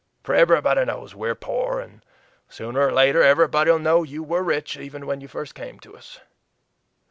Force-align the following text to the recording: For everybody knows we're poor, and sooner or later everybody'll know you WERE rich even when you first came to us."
For 0.23 0.33
everybody 0.33 0.83
knows 0.83 1.13
we're 1.13 1.35
poor, 1.35 1.79
and 1.79 2.03
sooner 2.49 2.87
or 2.87 2.91
later 2.91 3.21
everybody'll 3.21 3.77
know 3.77 4.01
you 4.01 4.23
WERE 4.23 4.41
rich 4.41 4.75
even 4.75 5.05
when 5.05 5.21
you 5.21 5.27
first 5.27 5.53
came 5.53 5.79
to 5.81 5.95
us." 5.95 6.19